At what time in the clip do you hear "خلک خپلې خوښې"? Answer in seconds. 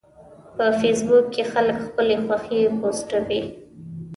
1.51-2.61